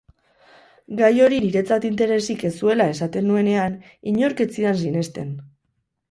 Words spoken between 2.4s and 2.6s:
ez